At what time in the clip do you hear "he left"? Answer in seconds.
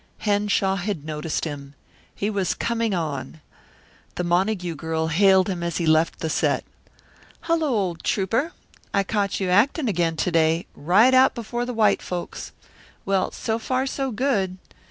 5.77-6.21